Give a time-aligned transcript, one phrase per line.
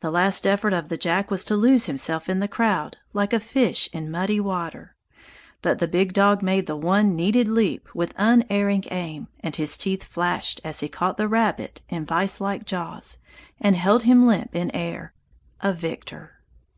[0.00, 3.38] The last effort of the Jack was to lose himself in the crowd, like a
[3.38, 4.96] fish in muddy water;
[5.60, 10.02] but the big dog made the one needed leap with unerring aim and his teeth
[10.02, 13.18] flashed as he caught the rabbit in viselike jaws
[13.60, 15.12] and held him limp in air,
[15.60, 16.40] a victor!